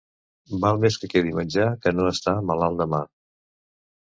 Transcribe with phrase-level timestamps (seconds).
[0.63, 3.03] Val més que quedi menjar que no estar malalt demà.